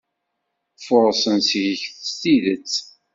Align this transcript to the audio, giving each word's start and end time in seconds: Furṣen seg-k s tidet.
Furṣen 0.85 1.39
seg-k 1.49 1.81
s 2.07 2.09
tidet. 2.19 2.73